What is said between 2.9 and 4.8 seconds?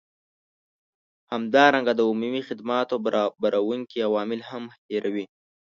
برابروونکي عوامل هم